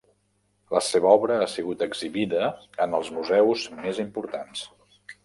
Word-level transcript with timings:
La 0.75 0.79
seva 0.85 1.11
obra 1.17 1.35
ha 1.41 1.49
sigut 1.55 1.83
exhibida 1.87 2.47
en 2.87 2.97
els 3.01 3.13
museus 3.19 3.67
més 3.85 4.01
importants. 4.05 4.65